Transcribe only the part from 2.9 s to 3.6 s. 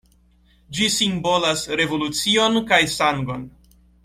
sangon.